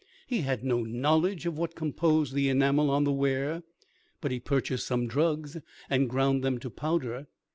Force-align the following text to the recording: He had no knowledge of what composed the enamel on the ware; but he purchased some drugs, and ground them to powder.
He 0.25 0.41
had 0.41 0.63
no 0.63 0.81
knowledge 0.81 1.45
of 1.45 1.59
what 1.59 1.75
composed 1.75 2.33
the 2.33 2.49
enamel 2.49 2.89
on 2.89 3.03
the 3.03 3.11
ware; 3.11 3.61
but 4.19 4.31
he 4.31 4.39
purchased 4.39 4.87
some 4.87 5.05
drugs, 5.07 5.57
and 5.91 6.09
ground 6.09 6.43
them 6.43 6.57
to 6.61 6.71
powder. 6.71 7.27